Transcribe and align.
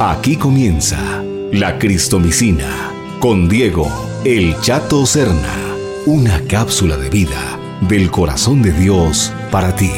Aquí 0.00 0.36
comienza 0.36 1.22
la 1.52 1.78
Cristomicina 1.78 2.92
con 3.20 3.48
Diego 3.48 3.86
El 4.24 4.58
Chato 4.60 5.06
Serna, 5.06 5.76
una 6.06 6.44
cápsula 6.48 6.96
de 6.96 7.08
vida 7.08 7.56
del 7.82 8.10
corazón 8.10 8.62
de 8.62 8.72
Dios 8.72 9.32
para 9.52 9.76
ti. 9.76 9.92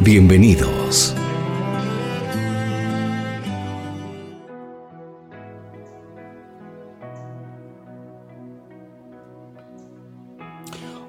Bienvenidos. 0.00 1.14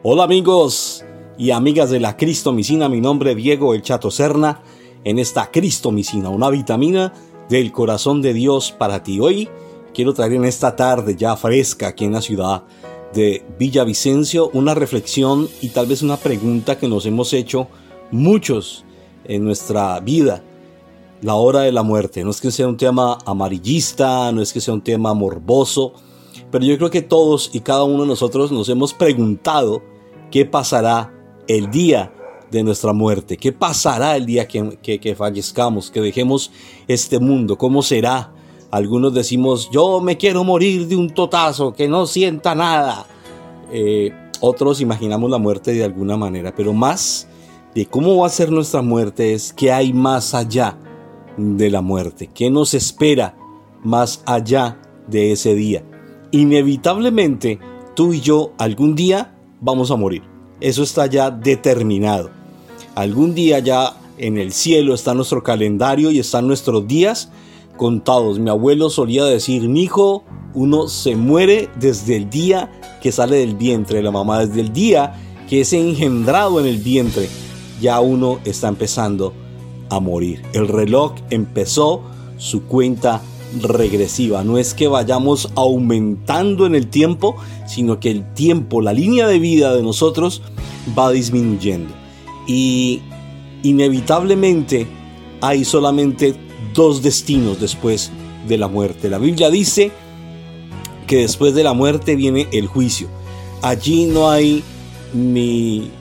Hola 0.04 0.24
amigos 0.24 1.04
y 1.38 1.52
amigas 1.52 1.90
de 1.90 2.00
la 2.00 2.16
Cristomicina, 2.16 2.88
mi 2.88 3.02
nombre 3.02 3.32
es 3.32 3.36
Diego 3.36 3.74
El 3.74 3.82
Chato 3.82 4.10
Serna, 4.10 4.62
en 5.04 5.20
esta 5.20 5.52
Cristomicina, 5.52 6.30
una 6.30 6.50
vitamina 6.50 7.12
del 7.50 7.72
corazón 7.72 8.22
de 8.22 8.34
Dios 8.34 8.72
para 8.72 9.04
ti. 9.04 9.20
Hoy 9.20 9.50
quiero 9.94 10.13
traer 10.13 10.34
en 10.34 10.45
esta 10.45 10.76
tarde 10.76 11.16
ya 11.16 11.36
fresca 11.36 11.90
aquí 11.90 12.05
en 12.05 12.14
la 12.14 12.22
ciudad 12.22 12.64
de 13.14 13.45
Villavicencio 13.59 14.50
una 14.54 14.73
reflexión 14.73 15.50
y 15.62 15.70
tal 15.70 15.86
vez 15.86 16.02
una 16.02 16.17
pregunta 16.17 16.77
que 16.77 16.88
nos 16.88 17.05
hemos 17.05 17.34
hecho 17.34 17.67
muchos 18.12 18.86
en 19.26 19.44
nuestra 19.44 20.00
vida. 20.00 20.44
La 21.22 21.36
hora 21.36 21.62
de 21.62 21.72
la 21.72 21.84
muerte. 21.84 22.23
No 22.23 22.31
es 22.31 22.41
que 22.41 22.52
sea 22.52 22.67
un 22.67 22.77
tema 22.77 23.17
amarillista, 23.26 24.31
no 24.31 24.42
es 24.42 24.52
que 24.53 24.62
sea 24.62 24.73
un 24.73 24.81
tema 24.81 25.14
morboso, 25.14 25.94
pero 26.50 26.66
yo 26.66 26.76
creo 26.78 26.89
que 26.89 27.02
todos 27.02 27.52
y 27.53 27.59
cada 27.59 27.84
uno 27.84 28.02
de 28.03 28.08
nosotros 28.08 28.52
nos 28.52 28.70
hemos 28.70 28.94
preguntado 28.94 29.84
qué 30.31 30.45
pasará 30.45 31.14
el 31.48 31.70
día 31.70 32.12
de 32.52 32.64
nuestra 32.64 32.94
muerte, 32.94 33.38
qué 33.38 33.52
pasará 33.54 34.18
el 34.18 34.26
día 34.26 34.48
que, 34.48 35.16
fallezcamos, 35.18 35.90
que 35.90 36.02
dejemos 36.02 36.52
este 36.88 37.20
mundo, 37.20 37.58
cómo 37.58 37.82
será. 37.82 38.34
Algunos 38.70 39.14
decimos, 39.14 39.70
yo 39.72 40.00
me 40.02 40.17
quiero 40.17 40.44
morir 40.44 40.88
de 40.88 40.95
un 40.95 41.09
totazo, 41.09 41.73
que 41.73 41.88
no 41.88 42.06
sienta 42.06 42.53
nada. 42.53 43.06
Eh, 43.72 44.12
otros 44.42 44.81
imaginamos 44.81 45.30
la 45.30 45.38
muerte 45.38 45.72
de 45.72 45.84
alguna 45.84 46.17
manera, 46.17 46.53
pero 46.56 46.73
más 46.73 47.28
de 47.73 47.86
cómo 47.86 48.17
va 48.17 48.28
a 48.28 48.30
ser 48.30 48.52
nuestra 48.52 48.81
muerte 48.81 49.34
es 49.34 49.53
qué 49.53 49.72
hay 49.72 49.94
más 49.94 50.34
allá 50.34 50.78
de 51.38 51.70
la 51.70 51.81
muerte, 51.81 52.30
qué 52.34 52.50
nos 52.50 52.73
espera 52.73 53.38
más 53.84 54.23
allá 54.25 54.78
de 55.08 55.31
ese 55.31 55.56
día. 55.56 55.84
Inevitablemente, 56.31 57.59
tú 57.95 58.14
y 58.14 58.22
yo 58.22 58.53
algún 58.58 58.95
día 58.95 59.38
vamos 59.62 59.92
a 59.92 59.95
morir. 59.95 60.23
Eso 60.59 60.84
está 60.84 61.06
ya 61.08 61.31
determinado. 61.31 62.41
Algún 62.95 63.34
día 63.34 63.59
ya 63.59 63.95
en 64.17 64.38
el 64.38 64.52
cielo 64.52 64.94
está 64.94 65.14
nuestro 65.14 65.44
calendario 65.44 66.11
y 66.11 66.20
están 66.20 66.47
nuestros 66.47 66.88
días 66.88 67.31
contados. 67.78 68.38
Mi 68.38 68.50
abuelo 68.50 68.89
solía 68.89 69.23
decir, 69.23 69.70
mi 69.70 69.84
hijo, 69.84 70.23
uno 70.53 70.88
se 70.89 71.16
muere 71.16 71.69
desde 71.80 72.17
el 72.17 72.30
día 72.30 72.69
que 73.02 73.14
sale 73.14 73.38
del 73.38 73.56
vientre 73.56 73.97
de 73.97 74.03
la 74.03 74.12
mamá, 74.12 74.45
desde 74.45 74.62
el 74.62 74.73
día 74.73 75.16
que 75.50 75.62
es 75.62 75.73
engendrado 75.73 76.59
en 76.59 76.66
el 76.66 76.78
vientre, 76.78 77.30
ya 77.81 78.00
uno 78.00 78.39
está 78.45 78.67
empezando 78.67 79.34
a 79.89 80.00
morir. 80.00 80.42
El 80.53 80.67
reloj 80.67 81.14
empezó 81.30 82.02
su 82.38 82.64
cuenta 82.64 83.22
regresiva. 83.62 84.44
No 84.44 84.58
es 84.58 84.73
que 84.73 84.88
vayamos 84.88 85.50
aumentando 85.56 86.66
en 86.66 86.75
el 86.75 86.88
tiempo, 86.88 87.36
sino 87.67 88.00
que 88.00 88.12
el 88.12 88.34
tiempo, 88.34 88.81
la 88.81 88.94
línea 88.94 89.28
de 89.28 89.39
vida 89.39 89.75
de 89.75 89.84
nosotros 89.84 90.42
va 90.97 91.12
disminuyendo 91.12 92.02
y 92.47 93.02
inevitablemente 93.64 94.88
hay 95.42 95.66
solamente 95.66 96.36
dos 96.73 97.02
destinos 97.02 97.59
después 97.59 98.11
de 98.47 98.58
la 98.58 98.67
muerte. 98.67 99.09
La 99.09 99.17
Biblia 99.17 99.50
dice 99.50 99.92
que 101.08 101.17
después 101.17 101.53
de 101.53 101.64
la 101.64 101.73
muerte 101.73 102.16
viene 102.16 102.47
el 102.52 102.67
juicio. 102.67 103.07
Allí 103.62 104.06
no 104.06 104.29
hay 104.29 104.63
ni 105.13 105.91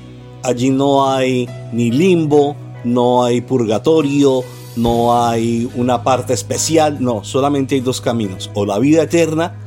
allí 0.43 0.71
no 0.71 1.11
hay 1.11 1.49
ni 1.73 1.91
limbo, 1.91 2.57
no 2.85 3.25
hay 3.25 3.41
purgatorio, 3.41 4.43
no 4.77 5.25
hay 5.25 5.69
una 5.75 6.03
parte 6.03 6.33
especial, 6.33 6.99
no, 7.01 7.25
solamente 7.25 7.75
hay 7.75 7.81
dos 7.81 8.01
caminos, 8.01 8.51
o 8.55 8.65
la 8.65 8.79
vida 8.79 9.03
eterna 9.03 9.59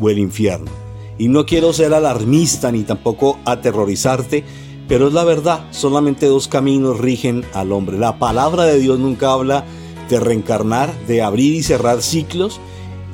o 0.00 0.08
el 0.10 0.18
infierno. 0.18 0.70
Y 1.18 1.28
no 1.28 1.44
quiero 1.44 1.72
ser 1.72 1.92
alarmista 1.92 2.72
ni 2.72 2.82
tampoco 2.82 3.38
aterrorizarte, 3.44 4.44
pero 4.90 5.06
es 5.06 5.14
la 5.14 5.22
verdad, 5.22 5.60
solamente 5.70 6.26
dos 6.26 6.48
caminos 6.48 6.98
rigen 6.98 7.44
al 7.54 7.70
hombre. 7.70 7.96
La 7.96 8.18
palabra 8.18 8.64
de 8.64 8.80
Dios 8.80 8.98
nunca 8.98 9.30
habla 9.30 9.64
de 10.08 10.18
reencarnar, 10.18 10.92
de 11.06 11.22
abrir 11.22 11.54
y 11.54 11.62
cerrar 11.62 12.02
ciclos 12.02 12.58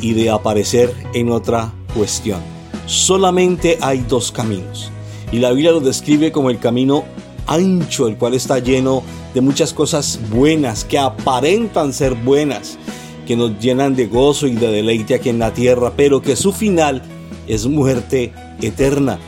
y 0.01 0.15
de 0.15 0.31
aparecer 0.31 0.95
en 1.13 1.31
otra 1.31 1.75
cuestión. 1.95 2.41
Solamente 2.87 3.77
hay 3.83 3.99
dos 4.09 4.33
caminos. 4.33 4.91
Y 5.31 5.39
la 5.39 5.51
Biblia 5.51 5.73
lo 5.73 5.81
describe 5.81 6.33
como 6.33 6.49
el 6.49 6.59
camino 6.59 7.05
ancho, 7.47 8.09
el 8.09 8.17
cual 8.17 8.33
está 8.33 8.59
lleno 8.59 9.03
de 9.35 9.43
muchas 9.43 9.75
cosas 9.75 10.19
buenas, 10.31 10.83
que 10.83 10.99
aparentan 10.99 11.93
ser 11.93 12.15
buenas, 12.15 12.79
que 13.27 13.37
nos 13.37 13.59
llenan 13.61 13.95
de 13.95 14.07
gozo 14.07 14.47
y 14.47 14.55
de 14.55 14.69
deleite 14.69 15.15
aquí 15.15 15.29
en 15.29 15.41
la 15.41 15.53
tierra, 15.53 15.93
pero 15.95 16.23
que 16.23 16.37
su 16.37 16.53
final 16.53 17.03
es 17.47 17.67
muerte 17.67 18.33
eterna. 18.63 19.19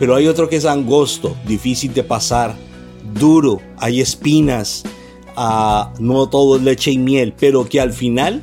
Pero 0.00 0.14
hay 0.16 0.26
otro 0.28 0.48
que 0.48 0.56
es 0.56 0.64
angosto, 0.64 1.36
difícil 1.46 1.92
de 1.92 2.02
pasar, 2.02 2.56
duro, 3.12 3.60
hay 3.76 4.00
espinas, 4.00 4.82
ah, 5.36 5.92
no 6.00 6.26
todo 6.26 6.56
es 6.56 6.62
leche 6.62 6.90
y 6.90 6.96
miel, 6.96 7.34
pero 7.38 7.68
que 7.68 7.82
al 7.82 7.92
final 7.92 8.40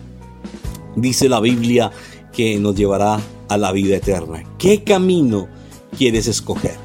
dice 0.95 1.27
la 1.27 1.39
Biblia 1.39 1.91
que 2.31 2.59
nos 2.59 2.75
llevará 2.75 3.19
a 3.49 3.57
la 3.57 3.71
vida 3.71 3.95
eterna. 3.95 4.43
¿Qué 4.59 4.83
camino 4.83 5.47
quieres 5.97 6.27
escoger? 6.27 6.75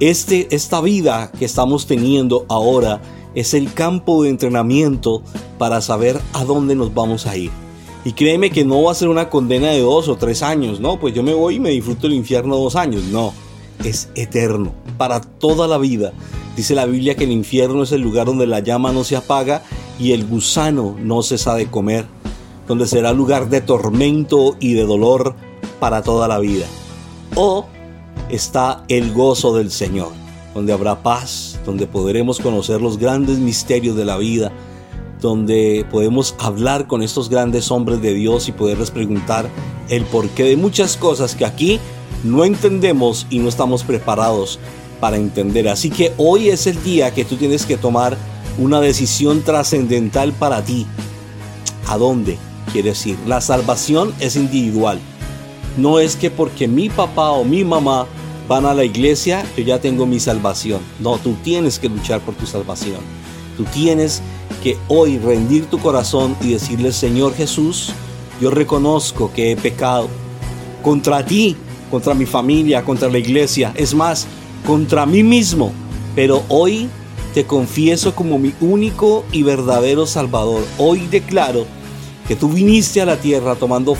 Este, 0.00 0.48
esta 0.52 0.80
vida 0.80 1.30
que 1.38 1.44
estamos 1.44 1.86
teniendo 1.86 2.46
ahora 2.48 3.02
es 3.34 3.52
el 3.52 3.74
campo 3.74 4.22
de 4.22 4.30
entrenamiento 4.30 5.22
para 5.58 5.82
saber 5.82 6.18
a 6.32 6.46
dónde 6.46 6.74
nos 6.74 6.94
vamos 6.94 7.26
a 7.26 7.36
ir. 7.36 7.50
Y 8.06 8.12
créeme 8.12 8.48
que 8.48 8.64
no 8.64 8.84
va 8.84 8.92
a 8.92 8.94
ser 8.94 9.08
una 9.08 9.28
condena 9.28 9.68
de 9.68 9.80
dos 9.80 10.08
o 10.08 10.16
tres 10.16 10.42
años, 10.42 10.80
no, 10.80 10.98
pues 10.98 11.12
yo 11.12 11.22
me 11.22 11.34
voy 11.34 11.56
y 11.56 11.60
me 11.60 11.68
disfruto 11.68 12.06
el 12.06 12.14
infierno 12.14 12.56
dos 12.56 12.74
años, 12.74 13.02
no 13.04 13.34
es 13.84 14.10
eterno, 14.14 14.72
para 14.98 15.20
toda 15.20 15.66
la 15.68 15.78
vida. 15.78 16.12
Dice 16.56 16.74
la 16.74 16.86
Biblia 16.86 17.16
que 17.16 17.24
el 17.24 17.32
infierno 17.32 17.82
es 17.82 17.92
el 17.92 18.00
lugar 18.00 18.26
donde 18.26 18.46
la 18.46 18.60
llama 18.60 18.92
no 18.92 19.04
se 19.04 19.16
apaga 19.16 19.62
y 19.98 20.12
el 20.12 20.26
gusano 20.26 20.96
no 20.98 21.22
cesa 21.22 21.54
de 21.54 21.66
comer, 21.66 22.06
donde 22.66 22.86
será 22.86 23.12
lugar 23.12 23.48
de 23.48 23.60
tormento 23.60 24.56
y 24.60 24.74
de 24.74 24.84
dolor 24.84 25.34
para 25.78 26.02
toda 26.02 26.28
la 26.28 26.38
vida. 26.38 26.66
O 27.34 27.66
está 28.28 28.84
el 28.88 29.12
gozo 29.12 29.56
del 29.56 29.70
Señor, 29.70 30.12
donde 30.54 30.72
habrá 30.72 31.02
paz, 31.02 31.58
donde 31.64 31.86
podremos 31.86 32.40
conocer 32.40 32.80
los 32.80 32.98
grandes 32.98 33.38
misterios 33.38 33.96
de 33.96 34.04
la 34.04 34.16
vida, 34.16 34.52
donde 35.20 35.86
podemos 35.90 36.34
hablar 36.38 36.86
con 36.86 37.02
estos 37.02 37.28
grandes 37.28 37.70
hombres 37.70 38.00
de 38.00 38.14
Dios 38.14 38.48
y 38.48 38.52
poderles 38.52 38.90
preguntar 38.90 39.48
el 39.88 40.04
porqué 40.04 40.44
de 40.44 40.56
muchas 40.56 40.96
cosas 40.96 41.34
que 41.34 41.44
aquí 41.44 41.80
no 42.24 42.44
entendemos 42.44 43.26
y 43.30 43.38
no 43.38 43.48
estamos 43.48 43.82
preparados 43.84 44.58
para 45.00 45.16
entender. 45.16 45.68
Así 45.68 45.90
que 45.90 46.12
hoy 46.16 46.50
es 46.50 46.66
el 46.66 46.82
día 46.82 47.12
que 47.12 47.24
tú 47.24 47.36
tienes 47.36 47.64
que 47.64 47.76
tomar 47.76 48.16
una 48.58 48.80
decisión 48.80 49.42
trascendental 49.42 50.32
para 50.32 50.62
ti. 50.62 50.86
¿A 51.86 51.96
dónde 51.96 52.38
quieres 52.72 53.04
ir? 53.06 53.16
La 53.26 53.40
salvación 53.40 54.12
es 54.20 54.36
individual. 54.36 55.00
No 55.76 55.98
es 55.98 56.16
que 56.16 56.30
porque 56.30 56.68
mi 56.68 56.90
papá 56.90 57.30
o 57.30 57.44
mi 57.44 57.64
mamá 57.64 58.06
van 58.48 58.66
a 58.66 58.74
la 58.74 58.84
iglesia, 58.84 59.44
yo 59.56 59.62
ya 59.62 59.80
tengo 59.80 60.06
mi 60.06 60.20
salvación. 60.20 60.80
No, 60.98 61.18
tú 61.18 61.34
tienes 61.42 61.78
que 61.78 61.88
luchar 61.88 62.20
por 62.20 62.34
tu 62.34 62.46
salvación. 62.46 62.98
Tú 63.56 63.64
tienes 63.64 64.22
que 64.62 64.76
hoy 64.88 65.18
rendir 65.18 65.66
tu 65.66 65.78
corazón 65.78 66.36
y 66.42 66.50
decirle, 66.50 66.92
Señor 66.92 67.34
Jesús, 67.34 67.92
yo 68.40 68.50
reconozco 68.50 69.32
que 69.32 69.52
he 69.52 69.56
pecado 69.56 70.08
contra 70.82 71.24
ti 71.24 71.56
contra 71.90 72.14
mi 72.14 72.26
familia, 72.26 72.84
contra 72.84 73.08
la 73.08 73.18
iglesia, 73.18 73.72
es 73.76 73.94
más, 73.94 74.26
contra 74.66 75.06
mí 75.06 75.22
mismo. 75.22 75.72
Pero 76.14 76.42
hoy 76.48 76.88
te 77.34 77.44
confieso 77.44 78.14
como 78.14 78.38
mi 78.38 78.52
único 78.60 79.24
y 79.32 79.42
verdadero 79.42 80.06
Salvador. 80.06 80.64
Hoy 80.78 81.06
declaro 81.06 81.66
que 82.26 82.36
tú 82.36 82.48
viniste 82.48 83.00
a 83.00 83.06
la 83.06 83.16
tierra 83.16 83.54
tomando 83.54 83.96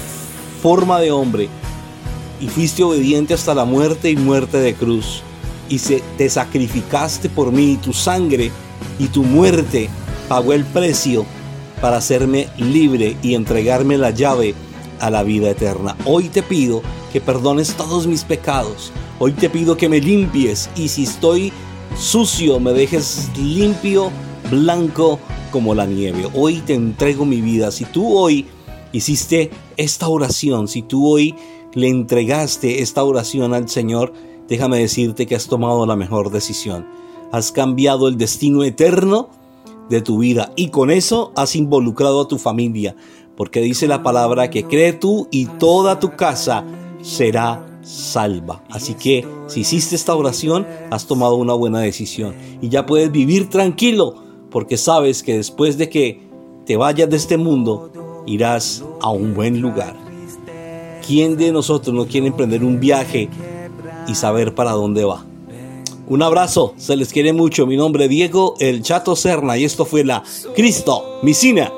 forma 0.62 1.00
de 1.00 1.10
hombre 1.10 1.48
y 2.40 2.48
fuiste 2.48 2.82
obediente 2.82 3.34
hasta 3.34 3.54
la 3.54 3.64
muerte 3.64 4.10
y 4.10 4.16
muerte 4.16 4.58
de 4.58 4.75
cruz. 4.75 5.22
Y 5.69 5.78
se, 5.78 6.02
te 6.19 6.28
sacrificaste 6.28 7.28
por 7.28 7.52
mí 7.52 7.72
y 7.72 7.76
tu 7.76 7.92
sangre 7.92 8.50
y 8.98 9.06
tu 9.06 9.22
muerte 9.22 9.88
pagó 10.28 10.52
el 10.52 10.64
precio 10.64 11.25
para 11.81 11.98
hacerme 11.98 12.48
libre 12.56 13.16
y 13.22 13.34
entregarme 13.34 13.96
la 13.96 14.10
llave 14.10 14.54
a 14.98 15.10
la 15.10 15.22
vida 15.22 15.50
eterna. 15.50 15.96
Hoy 16.04 16.28
te 16.28 16.42
pido 16.42 16.82
que 17.12 17.20
perdones 17.20 17.74
todos 17.74 18.06
mis 18.06 18.24
pecados. 18.24 18.92
Hoy 19.18 19.32
te 19.32 19.50
pido 19.50 19.76
que 19.76 19.88
me 19.88 20.00
limpies 20.00 20.70
y 20.76 20.88
si 20.88 21.04
estoy 21.04 21.52
sucio, 21.98 22.60
me 22.60 22.72
dejes 22.72 23.30
limpio 23.36 24.10
blanco 24.50 25.18
como 25.50 25.74
la 25.74 25.86
nieve. 25.86 26.28
Hoy 26.34 26.60
te 26.60 26.74
entrego 26.74 27.24
mi 27.24 27.40
vida. 27.40 27.70
Si 27.70 27.84
tú 27.84 28.16
hoy 28.16 28.46
hiciste 28.92 29.50
esta 29.76 30.08
oración, 30.08 30.68
si 30.68 30.82
tú 30.82 31.06
hoy 31.06 31.34
le 31.74 31.88
entregaste 31.88 32.82
esta 32.82 33.04
oración 33.04 33.54
al 33.54 33.68
Señor, 33.68 34.12
déjame 34.48 34.78
decirte 34.78 35.26
que 35.26 35.36
has 35.36 35.46
tomado 35.46 35.86
la 35.86 35.96
mejor 35.96 36.30
decisión. 36.30 36.86
Has 37.32 37.52
cambiado 37.52 38.08
el 38.08 38.16
destino 38.16 38.64
eterno 38.64 39.30
de 39.88 40.00
tu 40.00 40.18
vida 40.18 40.52
y 40.56 40.68
con 40.68 40.90
eso 40.90 41.32
has 41.36 41.56
involucrado 41.56 42.22
a 42.22 42.28
tu 42.28 42.38
familia, 42.38 42.96
porque 43.36 43.60
dice 43.60 43.86
la 43.86 44.02
palabra 44.02 44.50
que 44.50 44.64
cree 44.64 44.92
tú 44.92 45.28
y 45.30 45.46
toda 45.46 46.00
tu 46.00 46.16
casa 46.16 46.64
será 47.02 47.67
salva. 47.82 48.62
Así 48.70 48.94
que 48.94 49.26
si 49.47 49.61
hiciste 49.61 49.97
esta 49.97 50.14
oración, 50.14 50.67
has 50.91 51.06
tomado 51.06 51.37
una 51.37 51.55
buena 51.55 51.81
decisión 51.81 52.35
y 52.61 52.69
ya 52.69 52.87
puedes 52.87 53.11
vivir 53.11 53.49
tranquilo, 53.49 54.17
porque 54.50 54.76
sabes 54.76 55.23
que 55.23 55.37
después 55.37 55.79
de 55.79 55.88
que 55.88 56.23
te 56.67 56.76
vayas 56.76 57.08
de 57.11 57.17
este 57.17 57.37
mundo, 57.37 58.23
irás 58.26 58.85
a 59.00 59.11
un 59.11 59.35
buen 59.35 59.61
lugar. 59.61 59.97
¿Quién 61.06 61.37
de 61.37 61.50
nosotros 61.52 61.94
no 61.94 62.06
quiere 62.06 62.29
emprender 62.29 62.62
un 62.62 62.79
viaje 62.79 63.29
y 64.06 64.14
saber 64.14 64.55
para 64.55 64.73
dónde 64.73 65.05
va? 65.05 65.25
Un 66.06 66.23
abrazo, 66.23 66.75
se 66.76 66.97
les 66.97 67.12
quiere 67.12 67.32
mucho. 67.32 67.67
Mi 67.67 67.76
nombre 67.76 68.05
es 68.05 68.11
Diego 68.11 68.55
El 68.58 68.82
Chato 68.82 69.14
Serna 69.14 69.56
y 69.56 69.64
esto 69.64 69.85
fue 69.85 70.05
la 70.05 70.23
Cristo 70.55 71.20
Misina. 71.23 71.73